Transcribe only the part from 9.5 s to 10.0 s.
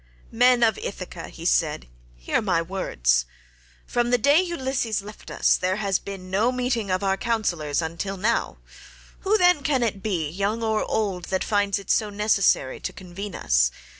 can